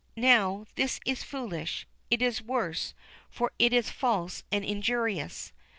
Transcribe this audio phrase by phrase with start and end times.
[0.17, 2.95] Now this is foolish it is worse,
[3.29, 5.53] for it is false and injurious.